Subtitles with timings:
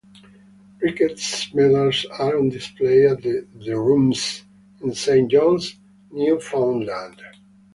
[0.81, 4.41] Ricketts' medals are on display at the The Rooms
[4.81, 5.75] in Saint John's,
[6.09, 7.21] Newfoundland.